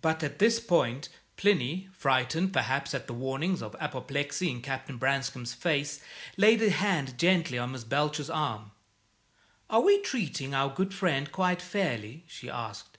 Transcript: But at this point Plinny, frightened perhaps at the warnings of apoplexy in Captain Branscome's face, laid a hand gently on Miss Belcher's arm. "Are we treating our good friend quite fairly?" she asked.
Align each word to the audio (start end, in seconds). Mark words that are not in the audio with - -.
But 0.00 0.22
at 0.22 0.38
this 0.38 0.58
point 0.58 1.10
Plinny, 1.36 1.90
frightened 1.92 2.54
perhaps 2.54 2.94
at 2.94 3.06
the 3.06 3.12
warnings 3.12 3.60
of 3.60 3.76
apoplexy 3.78 4.50
in 4.50 4.62
Captain 4.62 4.96
Branscome's 4.96 5.52
face, 5.52 6.00
laid 6.38 6.62
a 6.62 6.70
hand 6.70 7.18
gently 7.18 7.58
on 7.58 7.72
Miss 7.72 7.84
Belcher's 7.84 8.30
arm. 8.30 8.70
"Are 9.68 9.82
we 9.82 10.00
treating 10.00 10.54
our 10.54 10.74
good 10.74 10.94
friend 10.94 11.30
quite 11.30 11.60
fairly?" 11.60 12.24
she 12.28 12.48
asked. 12.48 12.96